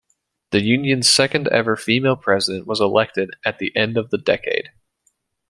[0.49, 4.71] The Union's second ever female President was elected at the end of the decade.